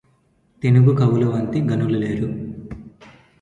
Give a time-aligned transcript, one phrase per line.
[0.61, 2.29] తెనుగు కవులవంటి ఘనులు లేరు